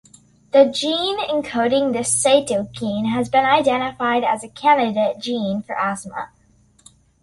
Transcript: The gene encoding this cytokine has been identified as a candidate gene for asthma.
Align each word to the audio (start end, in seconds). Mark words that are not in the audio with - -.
The 0.51 0.65
gene 0.65 1.19
encoding 1.27 1.93
this 1.93 2.09
cytokine 2.25 3.13
has 3.13 3.29
been 3.29 3.45
identified 3.45 4.23
as 4.23 4.43
a 4.43 4.49
candidate 4.49 5.19
gene 5.21 5.61
for 5.61 5.77
asthma. 5.77 6.31